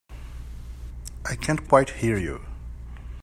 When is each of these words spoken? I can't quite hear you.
I 1.25 1.35
can't 1.35 1.67
quite 1.67 1.91
hear 1.91 2.17
you. 2.17 2.41